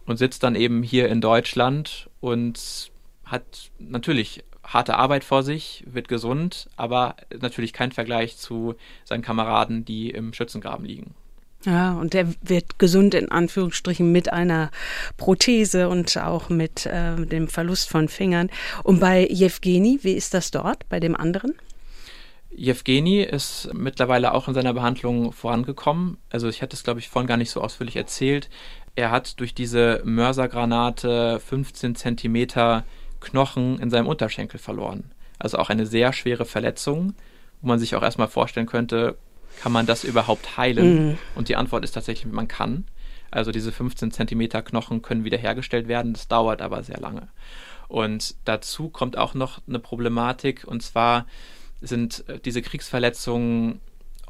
[0.06, 2.92] und sitzt dann eben hier in Deutschland und
[3.24, 9.84] hat natürlich harte Arbeit vor sich, wird gesund, aber natürlich kein Vergleich zu seinen Kameraden,
[9.84, 11.14] die im Schützengraben liegen.
[11.66, 14.70] Ja, und der wird gesund in Anführungsstrichen mit einer
[15.18, 18.48] Prothese und auch mit äh, dem Verlust von Fingern.
[18.82, 21.52] Und bei Jewgeni, wie ist das dort, bei dem anderen?
[22.50, 26.16] Jewgeni ist mittlerweile auch in seiner Behandlung vorangekommen.
[26.30, 28.48] Also ich hatte es, glaube ich, vorhin gar nicht so ausführlich erzählt.
[28.96, 32.84] Er hat durch diese Mörsergranate 15 Zentimeter
[33.20, 35.12] Knochen in seinem Unterschenkel verloren.
[35.38, 37.14] Also auch eine sehr schwere Verletzung,
[37.60, 39.16] wo man sich auch erstmal vorstellen könnte,
[39.60, 41.08] kann man das überhaupt heilen?
[41.08, 41.18] Mhm.
[41.34, 42.84] Und die Antwort ist tatsächlich, man kann.
[43.30, 47.28] Also diese 15 Zentimeter Knochen können wiederhergestellt werden, das dauert aber sehr lange.
[47.88, 51.26] Und dazu kommt auch noch eine Problematik, und zwar
[51.80, 53.80] sind äh, diese Kriegsverletzungen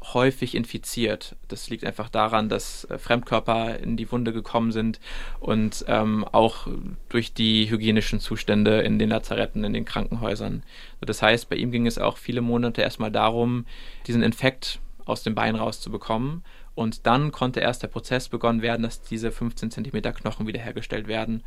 [0.01, 1.35] häufig infiziert.
[1.47, 4.99] Das liegt einfach daran, dass äh, Fremdkörper in die Wunde gekommen sind
[5.39, 6.67] und ähm, auch
[7.09, 10.63] durch die hygienischen Zustände in den Lazaretten, in den Krankenhäusern.
[11.01, 13.65] Das heißt, bei ihm ging es auch viele Monate erstmal darum,
[14.07, 16.43] diesen Infekt aus dem Bein rauszubekommen.
[16.73, 21.43] Und dann konnte erst der Prozess begonnen werden, dass diese 15 Zentimeter Knochen wiederhergestellt werden.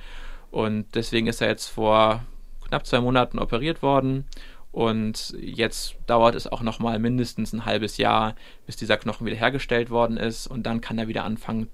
[0.51, 2.25] Und deswegen ist er jetzt vor
[2.69, 4.27] knapp zwei Monaten operiert worden.
[4.75, 8.35] Und jetzt dauert es auch noch mal mindestens ein halbes Jahr,
[8.67, 10.49] bis dieser Knochen wiederhergestellt worden ist.
[10.49, 11.69] Und dann kann er wieder anfangen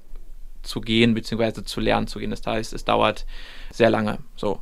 [0.61, 2.29] zu gehen, beziehungsweise zu lernen zu gehen.
[2.29, 3.25] Das heißt, es dauert
[3.73, 4.19] sehr lange.
[4.37, 4.61] So.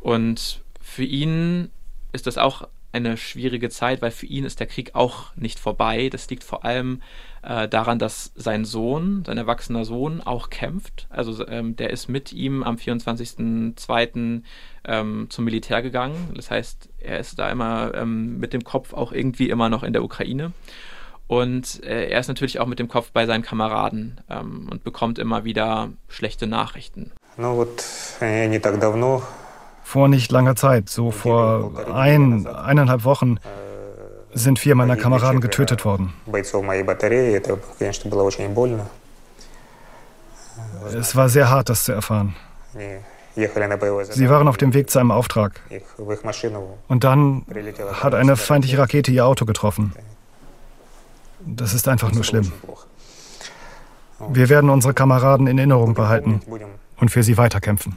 [0.00, 1.70] Und für ihn
[2.10, 2.66] ist das auch
[2.97, 6.09] eine schwierige Zeit, weil für ihn ist der Krieg auch nicht vorbei.
[6.09, 7.01] Das liegt vor allem
[7.41, 11.07] äh, daran, dass sein Sohn, sein erwachsener Sohn, auch kämpft.
[11.09, 14.43] Also ähm, der ist mit ihm am 24.02.
[14.85, 16.33] Ähm, zum Militär gegangen.
[16.35, 19.93] Das heißt, er ist da immer ähm, mit dem Kopf auch irgendwie immer noch in
[19.93, 20.51] der Ukraine.
[21.25, 25.17] Und äh, er ist natürlich auch mit dem Kopf bei seinen Kameraden ähm, und bekommt
[25.17, 27.11] immer wieder schlechte Nachrichten.
[27.37, 27.83] No, вот,
[28.21, 29.23] не так давно
[29.88, 33.38] vor nicht langer Zeit, so vor ein, eineinhalb Wochen,
[34.34, 36.12] sind vier meiner Kameraden getötet worden.
[40.94, 42.36] Es war sehr hart, das zu erfahren.
[44.10, 45.58] Sie waren auf dem Weg zu einem Auftrag.
[46.88, 47.46] Und dann
[48.02, 49.94] hat eine feindliche Rakete ihr Auto getroffen.
[51.40, 52.52] Das ist einfach nur schlimm.
[54.28, 56.42] Wir werden unsere Kameraden in Erinnerung behalten
[57.00, 57.96] und für sie weiterkämpfen.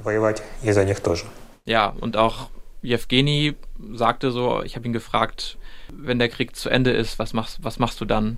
[1.66, 2.50] Ja, und auch
[2.82, 3.56] Jewgeni
[3.94, 5.58] sagte so, ich habe ihn gefragt,
[5.94, 8.38] wenn der Krieg zu Ende ist, was machst, was machst du dann?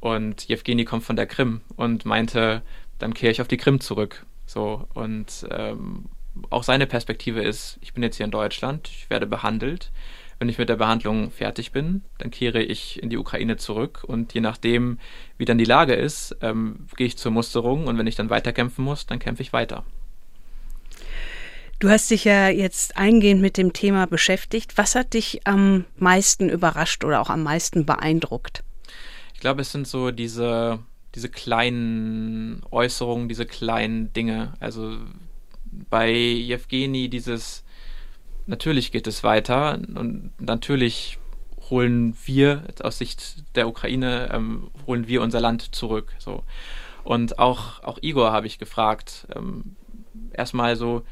[0.00, 2.62] Und Jewgeni kommt von der Krim und meinte,
[2.98, 4.26] dann kehre ich auf die Krim zurück.
[4.46, 6.06] So, und ähm,
[6.50, 9.90] auch seine Perspektive ist, ich bin jetzt hier in Deutschland, ich werde behandelt.
[10.38, 14.34] Wenn ich mit der Behandlung fertig bin, dann kehre ich in die Ukraine zurück und
[14.34, 14.98] je nachdem,
[15.38, 18.84] wie dann die Lage ist, ähm, gehe ich zur Musterung und wenn ich dann weiterkämpfen
[18.84, 19.84] muss, dann kämpfe ich weiter.
[21.80, 24.78] Du hast dich ja jetzt eingehend mit dem Thema beschäftigt.
[24.78, 28.62] Was hat dich am meisten überrascht oder auch am meisten beeindruckt?
[29.34, 30.78] Ich glaube, es sind so diese,
[31.14, 34.54] diese kleinen Äußerungen, diese kleinen Dinge.
[34.60, 34.98] Also
[35.90, 37.64] bei Jewgeni dieses,
[38.46, 41.18] natürlich geht es weiter und natürlich
[41.70, 46.14] holen wir aus Sicht der Ukraine, ähm, holen wir unser Land zurück.
[46.18, 46.44] So.
[47.02, 49.76] Und auch, auch Igor habe ich gefragt, ähm,
[50.32, 51.02] erstmal so,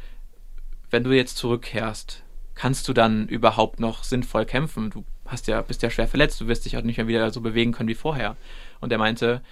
[0.92, 2.22] wenn du jetzt zurückkehrst,
[2.54, 4.90] kannst du dann überhaupt noch sinnvoll kämpfen?
[4.90, 7.40] Du hast ja, bist ja schwer verletzt, du wirst dich auch nicht mehr wieder so
[7.40, 8.36] bewegen können wie vorher.
[8.80, 9.42] Und er meinte,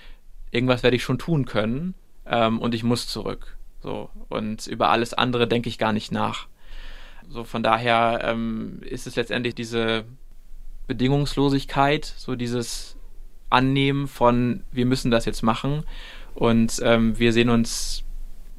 [0.50, 1.94] irgendwas werde ich schon tun können
[2.26, 3.57] ähm, und ich muss zurück.
[3.83, 4.11] So.
[4.29, 6.46] Und über alles andere denke ich gar nicht nach.
[7.29, 10.05] So, von daher ähm, ist es letztendlich diese
[10.88, 12.96] Bedingungslosigkeit, so dieses
[13.48, 15.85] Annehmen von, wir müssen das jetzt machen
[16.35, 18.05] und ähm, wir sehen uns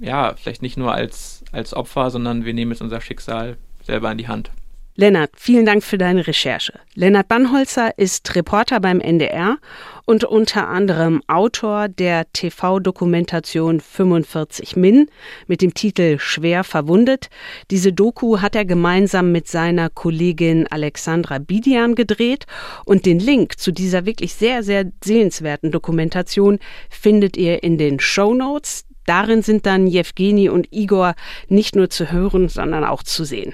[0.02, 4.18] ja, vielleicht nicht nur als, als Opfer, sondern wir nehmen jetzt unser Schicksal selber in
[4.18, 4.52] die Hand.
[4.96, 6.74] Lennart, vielen Dank für deine Recherche.
[6.96, 9.58] Lennart Bannholzer ist Reporter beim NDR
[10.06, 15.08] und unter anderem Autor der TV-Dokumentation 45 Min
[15.48, 17.30] mit dem Titel Schwer verwundet.
[17.72, 22.46] Diese Doku hat er gemeinsam mit seiner Kollegin Alexandra Bidian gedreht
[22.84, 26.60] und den Link zu dieser wirklich sehr, sehr sehenswerten Dokumentation
[26.90, 28.86] findet ihr in den Show Notes.
[29.06, 31.16] Darin sind dann Jewgeni und Igor
[31.48, 33.54] nicht nur zu hören, sondern auch zu sehen.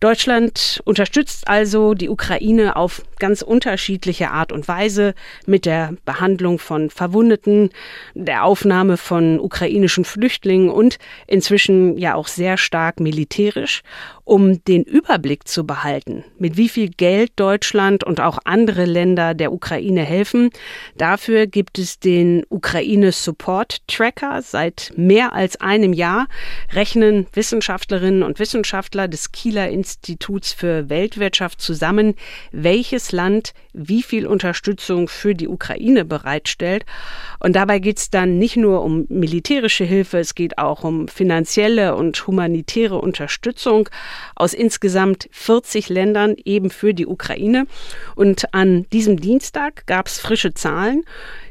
[0.00, 5.12] Deutschland unterstützt also die Ukraine auf ganz unterschiedliche Art und Weise
[5.44, 7.70] mit der Behandlung von Verwundeten,
[8.14, 13.82] der Aufnahme von ukrainischen Flüchtlingen und inzwischen ja auch sehr stark militärisch,
[14.28, 19.52] um den Überblick zu behalten, mit wie viel Geld Deutschland und auch andere Länder der
[19.52, 20.50] Ukraine helfen.
[20.98, 24.42] Dafür gibt es den Ukraine Support Tracker.
[24.42, 26.26] Seit mehr als einem Jahr
[26.72, 32.14] rechnen Wissenschaftlerinnen und Wissenschaftler des Kieler Instituts für Weltwirtschaft zusammen,
[32.52, 36.84] welches Land wie viel Unterstützung für die Ukraine bereitstellt.
[37.38, 41.94] Und dabei geht es dann nicht nur um militärische Hilfe, es geht auch um finanzielle
[41.94, 43.88] und humanitäre Unterstützung
[44.34, 47.66] aus insgesamt 40 Ländern eben für die Ukraine.
[48.14, 51.04] Und an diesem Dienstag gab es frische Zahlen.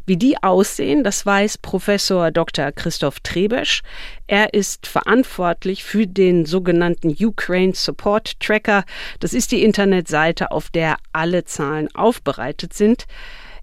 [0.08, 2.72] Wie die aussehen, das weiß Professor Dr.
[2.72, 3.82] Christoph Trebesch.
[4.26, 8.86] Er ist verantwortlich für den sogenannten Ukraine Support Tracker.
[9.20, 13.06] Das ist die Internetseite, auf der alle Zahlen aufbereitet sind.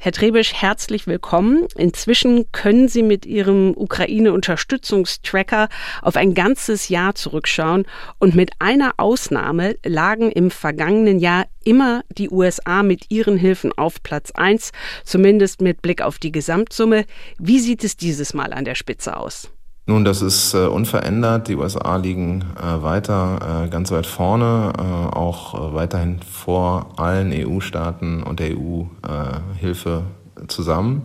[0.04, 1.66] Herr Trebisch, herzlich willkommen.
[1.76, 5.70] Inzwischen können Sie mit Ihrem Ukraine-Unterstützungstracker
[6.02, 7.86] auf ein ganzes Jahr zurückschauen.
[8.18, 14.02] Und mit einer Ausnahme lagen im vergangenen Jahr immer die USA mit ihren Hilfen auf
[14.02, 14.72] Platz 1,
[15.04, 17.06] zumindest mit Blick auf die Gesamtsumme.
[17.38, 19.53] Wie sieht es dieses Mal an der Spitze aus?
[19.86, 21.48] Nun, das ist äh, unverändert.
[21.48, 24.80] Die USA liegen äh, weiter äh, ganz weit vorne, äh,
[25.14, 30.04] auch äh, weiterhin vor allen EU-Staaten und der EU-Hilfe
[30.40, 31.02] äh, zusammen.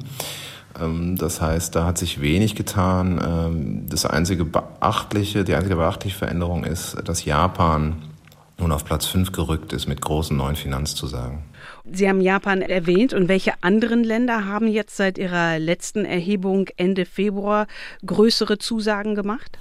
[0.79, 3.19] Ähm, das heißt, da hat sich wenig getan.
[3.21, 7.97] Ähm, das einzige beachtliche, die einzige beachtliche Veränderung ist, dass Japan
[8.57, 11.48] nun auf Platz 5 gerückt ist mit großen neuen Finanzzusagen.
[11.93, 17.05] Sie haben Japan erwähnt und welche anderen Länder haben jetzt seit ihrer letzten Erhebung Ende
[17.05, 17.67] Februar
[18.05, 19.57] größere Zusagen gemacht?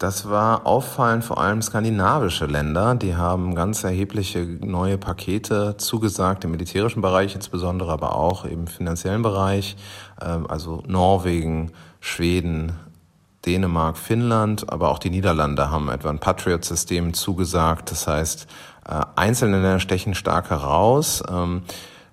[0.00, 2.94] Das war auffallend vor allem skandinavische Länder.
[2.94, 9.20] Die haben ganz erhebliche neue Pakete zugesagt, im militärischen Bereich insbesondere, aber auch im finanziellen
[9.20, 9.76] Bereich.
[10.22, 12.72] Ähm, also Norwegen, Schweden,
[13.46, 17.90] Dänemark, Finnland, aber auch die Niederlande haben etwa ein Patriot-System zugesagt.
[17.90, 18.46] Das heißt,
[18.86, 21.22] äh, einzelne Länder stechen stark heraus.
[21.30, 21.62] Ähm,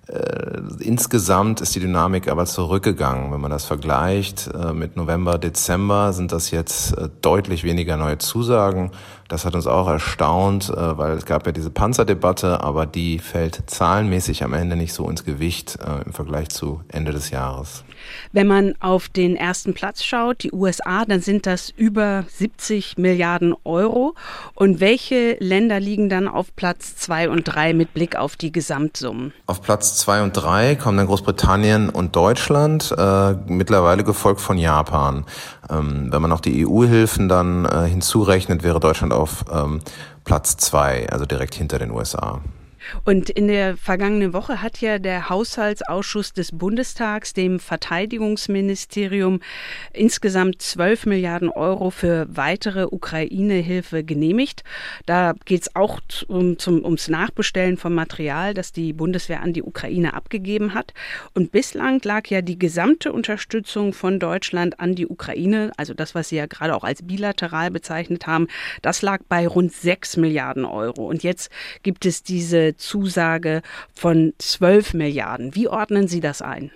[0.06, 3.30] äh, insgesamt ist die Dynamik aber zurückgegangen.
[3.30, 8.92] Wenn man das vergleicht äh, mit November, Dezember, sind das jetzt deutlich weniger neue Zusagen.
[9.28, 14.42] Das hat uns auch erstaunt, weil es gab ja diese Panzerdebatte, aber die fällt zahlenmäßig
[14.42, 17.84] am Ende nicht so ins Gewicht im Vergleich zu Ende des Jahres.
[18.32, 23.54] Wenn man auf den ersten Platz schaut, die USA, dann sind das über 70 Milliarden
[23.64, 24.14] Euro.
[24.54, 29.32] Und welche Länder liegen dann auf Platz zwei und drei mit Blick auf die Gesamtsummen?
[29.46, 35.24] Auf Platz zwei und drei kommen dann Großbritannien und Deutschland, äh, mittlerweile gefolgt von Japan.
[35.70, 39.80] Ähm, wenn man auch die EU-Hilfen dann äh, hinzurechnet, wäre Deutschland auf ähm,
[40.24, 42.40] Platz zwei, also direkt hinter den USA.
[43.04, 49.40] Und in der vergangenen Woche hat ja der Haushaltsausschuss des Bundestags dem Verteidigungsministerium
[49.92, 54.64] insgesamt 12 Milliarden Euro für weitere Ukraine-Hilfe genehmigt.
[55.06, 59.62] Da geht es auch um, zum, ums Nachbestellen von Material, das die Bundeswehr an die
[59.62, 60.94] Ukraine abgegeben hat.
[61.34, 66.28] Und bislang lag ja die gesamte Unterstützung von Deutschland an die Ukraine, also das, was
[66.28, 68.48] Sie ja gerade auch als bilateral bezeichnet haben,
[68.82, 71.06] das lag bei rund 6 Milliarden Euro.
[71.06, 71.50] Und jetzt
[71.82, 73.62] gibt es diese Zusage
[73.94, 75.54] von 12 Milliarden.
[75.54, 76.70] Wie ordnen Sie das ein?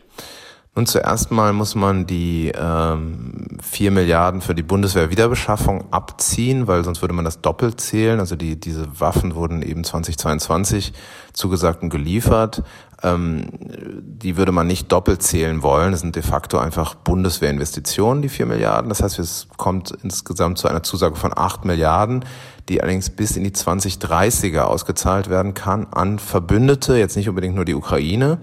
[0.74, 7.02] Nun, zuerst mal muss man die ähm, 4 Milliarden für die Bundeswehr-Wiederbeschaffung abziehen, weil sonst
[7.02, 8.20] würde man das doppelt zählen.
[8.20, 10.94] Also die, diese Waffen wurden eben 2022
[11.34, 12.62] zugesagt und geliefert.
[13.02, 15.90] Ähm, die würde man nicht doppelt zählen wollen.
[15.90, 18.88] Das sind de facto einfach Bundeswehrinvestitionen, die 4 Milliarden.
[18.88, 22.24] Das heißt, es kommt insgesamt zu einer Zusage von 8 Milliarden
[22.68, 27.64] die allerdings bis in die 2030er ausgezahlt werden kann an Verbündete, jetzt nicht unbedingt nur
[27.64, 28.38] die Ukraine.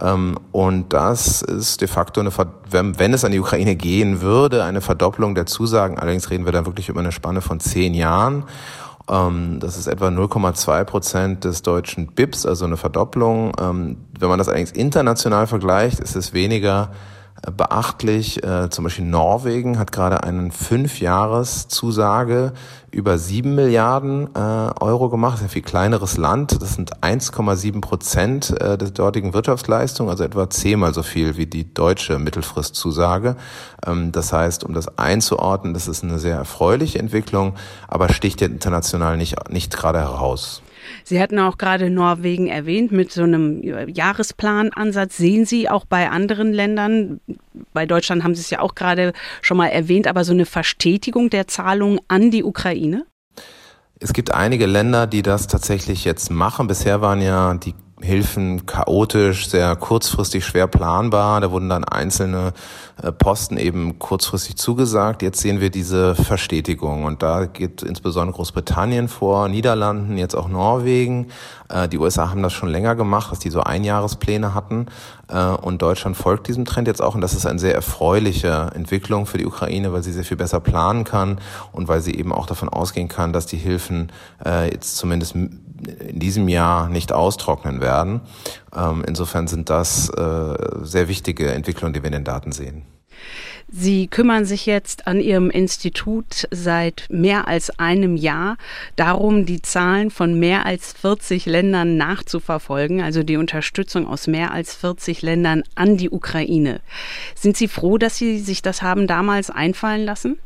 [0.00, 2.32] Ähm, und das ist de facto eine,
[2.70, 5.98] wenn es an die Ukraine gehen würde, eine Verdopplung der Zusagen.
[5.98, 8.44] Allerdings reden wir dann wirklich über eine Spanne von zehn Jahren.
[9.08, 13.52] Ähm, das ist etwa 0,2 Prozent des deutschen BIPs, also eine Verdopplung.
[13.60, 16.90] Ähm, wenn man das allerdings international vergleicht, ist es weniger
[17.56, 18.44] beachtlich.
[18.44, 22.52] Äh, zum Beispiel Norwegen hat gerade einen Fünfjahreszusage
[22.90, 25.42] über sieben Milliarden äh, Euro gemacht.
[25.42, 26.62] Ein viel kleineres Land.
[26.62, 31.72] Das sind 1,7 Prozent äh, der dortigen Wirtschaftsleistung, also etwa zehnmal so viel wie die
[31.72, 33.36] deutsche Mittelfristzusage.
[33.86, 37.54] Ähm, das heißt, um das einzuordnen, das ist eine sehr erfreuliche Entwicklung,
[37.88, 40.62] aber sticht ja international nicht, nicht gerade heraus.
[41.04, 45.16] Sie hatten auch gerade Norwegen erwähnt mit so einem Jahresplanansatz.
[45.16, 47.20] Sehen Sie auch bei anderen Ländern,
[47.72, 51.30] bei Deutschland haben Sie es ja auch gerade schon mal erwähnt, aber so eine Verstetigung
[51.30, 53.04] der Zahlungen an die Ukraine?
[54.00, 56.66] Es gibt einige Länder, die das tatsächlich jetzt machen.
[56.66, 61.40] Bisher waren ja die Hilfen chaotisch, sehr kurzfristig schwer planbar.
[61.40, 62.52] Da wurden dann einzelne
[63.02, 65.22] äh, Posten eben kurzfristig zugesagt.
[65.22, 71.28] Jetzt sehen wir diese Verstetigung und da geht insbesondere Großbritannien vor, Niederlanden, jetzt auch Norwegen.
[71.68, 74.86] Äh, die USA haben das schon länger gemacht, dass die so Einjahrespläne hatten
[75.28, 79.26] äh, und Deutschland folgt diesem Trend jetzt auch und das ist eine sehr erfreuliche Entwicklung
[79.26, 81.40] für die Ukraine, weil sie sehr viel besser planen kann
[81.72, 84.12] und weil sie eben auch davon ausgehen kann, dass die Hilfen
[84.44, 85.34] jetzt zumindest
[86.08, 88.20] in diesem Jahr nicht austrocknen werden.
[88.74, 92.82] Ähm, insofern sind das äh, sehr wichtige Entwicklungen, die wir in den Daten sehen.
[93.74, 98.58] Sie kümmern sich jetzt an Ihrem Institut seit mehr als einem Jahr
[98.96, 104.74] darum, die Zahlen von mehr als 40 Ländern nachzuverfolgen, also die Unterstützung aus mehr als
[104.74, 106.80] 40 Ländern an die Ukraine.
[107.34, 110.38] Sind Sie froh, dass Sie sich das haben damals einfallen lassen?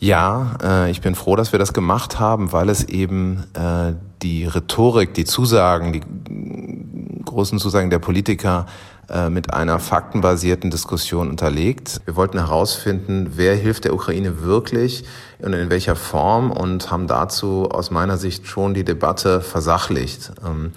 [0.00, 4.46] Ja, äh, ich bin froh, dass wir das gemacht haben, weil es eben äh, die
[4.46, 8.64] Rhetorik, die Zusagen, die großen Zusagen der Politiker
[9.10, 12.00] äh, mit einer faktenbasierten Diskussion unterlegt.
[12.06, 15.04] Wir wollten herausfinden, wer hilft der Ukraine wirklich
[15.38, 20.32] und in welcher Form und haben dazu aus meiner Sicht schon die Debatte versachlicht.
[20.46, 20.72] Ähm,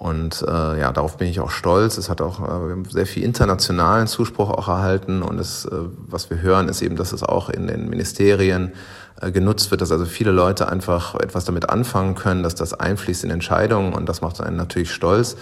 [0.00, 1.98] und äh, ja, darauf bin ich auch stolz.
[1.98, 5.20] Es hat auch äh, sehr viel internationalen Zuspruch auch erhalten.
[5.20, 5.72] Und es, äh,
[6.08, 8.72] was wir hören, ist eben, dass es auch in den Ministerien
[9.20, 13.24] äh, genutzt wird, dass also viele Leute einfach etwas damit anfangen können, dass das einfließt
[13.24, 15.36] in Entscheidungen und das macht einen natürlich stolz.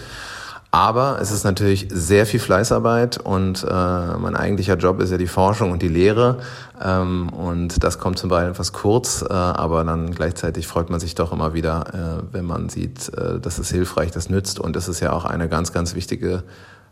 [0.71, 5.25] Aber es ist natürlich sehr viel Fleißarbeit und äh, mein eigentlicher Job ist ja die
[5.25, 6.37] Forschung und die Lehre.
[6.79, 11.15] Ähm, und das kommt zum Beispiel etwas kurz, äh, aber dann gleichzeitig freut man sich
[11.15, 14.59] doch immer wieder, äh, wenn man sieht, äh, dass es hilfreich, das nützt.
[14.59, 16.43] Und es ist ja auch eine ganz, ganz wichtige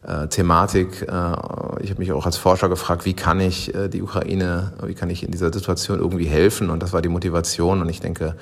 [0.01, 1.03] äh, Thematik.
[1.03, 1.05] Äh,
[1.81, 5.11] ich habe mich auch als Forscher gefragt, wie kann ich äh, die Ukraine, wie kann
[5.11, 6.71] ich in dieser Situation irgendwie helfen?
[6.71, 7.81] Und das war die Motivation.
[7.81, 8.35] Und ich denke,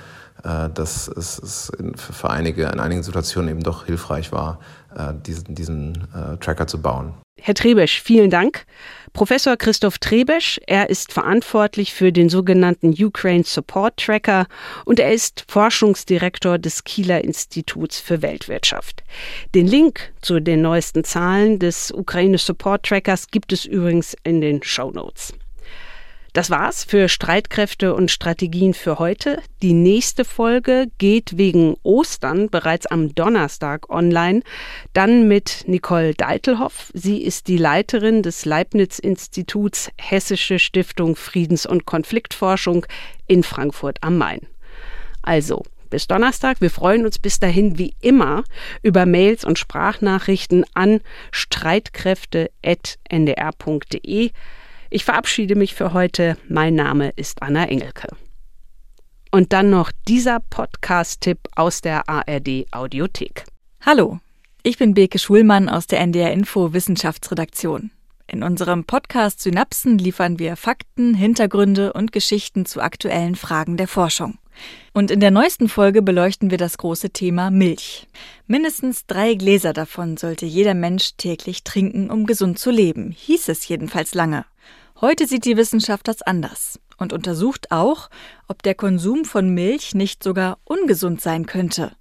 [0.43, 4.59] dass es, es für einige in einigen Situationen eben doch hilfreich war,
[4.95, 7.13] äh, diesen, diesen äh, Tracker zu bauen.
[7.39, 8.65] Herr Trebesch, vielen Dank.
[9.11, 14.47] Professor Christoph Trebesch, er ist verantwortlich für den sogenannten Ukraine Support Tracker
[14.85, 19.03] und er ist Forschungsdirektor des Kieler Instituts für Weltwirtschaft.
[19.53, 24.63] Den Link zu den neuesten Zahlen des Ukraine Support Trackers gibt es übrigens in den
[24.63, 25.33] Show Notes.
[26.35, 29.41] Das war's für Streitkräfte und Strategien für heute.
[29.61, 34.41] Die nächste Folge geht wegen Ostern bereits am Donnerstag online.
[34.91, 36.91] Dann mit Nicole Deitelhoff.
[36.93, 42.85] Sie ist die Leiterin des Leibniz-Instituts Hessische Stiftung Friedens- und Konfliktforschung
[43.27, 44.41] in Frankfurt am Main.
[45.21, 46.59] Also, bis Donnerstag.
[46.59, 48.43] Wir freuen uns bis dahin wie immer
[48.83, 50.99] über Mails und Sprachnachrichten an
[51.31, 54.31] streitkräfte.ndr.de.
[54.89, 56.37] Ich verabschiede mich für heute.
[56.47, 58.09] Mein Name ist Anna Engelke.
[59.31, 63.45] Und dann noch dieser Podcast-Tipp aus der ARD Audiothek.
[63.81, 64.19] Hallo,
[64.61, 67.91] ich bin Beke Schulmann aus der NDR Info Wissenschaftsredaktion.
[68.27, 74.37] In unserem Podcast Synapsen liefern wir Fakten, Hintergründe und Geschichten zu aktuellen Fragen der Forschung.
[74.93, 78.07] Und in der neuesten Folge beleuchten wir das große Thema Milch.
[78.47, 83.67] Mindestens drei Gläser davon sollte jeder Mensch täglich trinken, um gesund zu leben, hieß es
[83.67, 84.45] jedenfalls lange.
[85.01, 88.09] Heute sieht die Wissenschaft das anders und untersucht auch,
[88.47, 91.91] ob der Konsum von Milch nicht sogar ungesund sein könnte.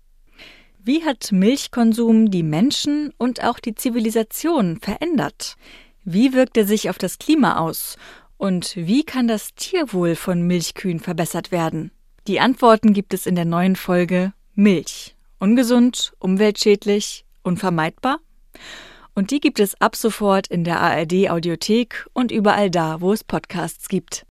[0.79, 5.57] Wie hat Milchkonsum die Menschen und auch die Zivilisation verändert?
[6.05, 7.97] Wie wirkt er sich auf das Klima aus?
[8.37, 11.91] Und wie kann das Tierwohl von Milchkühen verbessert werden?
[12.29, 15.17] Die Antworten gibt es in der neuen Folge Milch.
[15.41, 18.21] Ungesund, umweltschädlich, unvermeidbar?
[19.15, 23.23] Und die gibt es ab sofort in der ARD Audiothek und überall da, wo es
[23.23, 24.27] Podcasts gibt.